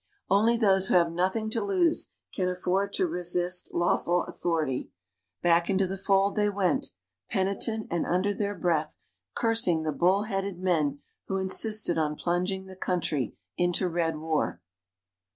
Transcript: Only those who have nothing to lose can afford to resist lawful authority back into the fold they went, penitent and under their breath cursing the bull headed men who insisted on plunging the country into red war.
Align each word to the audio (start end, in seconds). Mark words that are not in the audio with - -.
Only 0.31 0.57
those 0.57 0.87
who 0.87 0.95
have 0.95 1.11
nothing 1.11 1.51
to 1.51 1.63
lose 1.63 2.07
can 2.33 2.49
afford 2.49 2.91
to 2.93 3.05
resist 3.05 3.71
lawful 3.71 4.23
authority 4.23 4.89
back 5.43 5.69
into 5.69 5.85
the 5.85 5.95
fold 5.95 6.35
they 6.35 6.49
went, 6.49 6.93
penitent 7.29 7.85
and 7.91 8.03
under 8.07 8.33
their 8.33 8.55
breath 8.55 8.97
cursing 9.35 9.83
the 9.83 9.91
bull 9.91 10.23
headed 10.23 10.57
men 10.57 11.01
who 11.27 11.37
insisted 11.37 11.99
on 11.99 12.15
plunging 12.15 12.65
the 12.65 12.75
country 12.75 13.35
into 13.59 13.87
red 13.87 14.17
war. 14.17 14.59